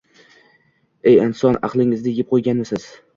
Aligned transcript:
Ey 1.11 1.19
inson, 1.25 1.59
aqlingizni 1.69 2.15
yeb 2.21 2.33
qoʻyganmisiz 2.33 2.89